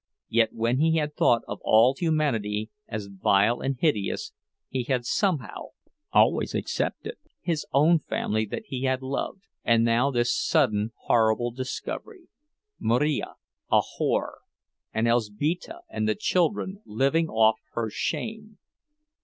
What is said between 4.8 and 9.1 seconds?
had somehow always excepted his own family that he had